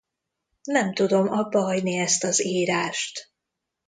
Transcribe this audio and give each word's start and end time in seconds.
Nem 0.63 0.93
tudom 0.93 1.29
abbahagyni 1.31 1.97
ezt 1.97 2.23
az 2.23 2.43
írást. 2.43 3.31